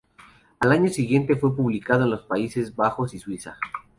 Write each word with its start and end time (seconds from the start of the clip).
Al 0.59 0.71
año 0.71 0.89
siguiente 0.89 1.35
fue 1.35 1.55
publicado 1.55 2.05
en 2.05 2.09
los 2.09 2.23
Países 2.23 2.75
Bajos 2.75 3.13
y 3.13 3.19
Suiza. 3.19 3.59